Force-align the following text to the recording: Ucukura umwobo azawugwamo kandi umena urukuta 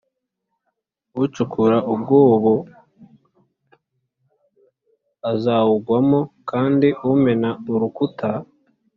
Ucukura 1.23 1.77
umwobo 1.93 2.53
azawugwamo 5.31 6.19
kandi 6.49 6.87
umena 7.11 7.49
urukuta 7.73 8.29